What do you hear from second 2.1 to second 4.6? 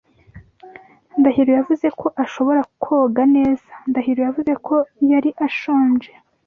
ashobora koga neza. Ndahiro yavuze